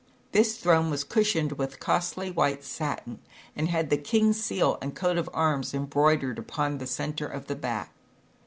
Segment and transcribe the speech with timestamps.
[0.31, 3.19] This throne was cushioned with costly white satin
[3.55, 7.55] and had the king's seal and coat of arms embroidered upon the center of the
[7.55, 7.93] back.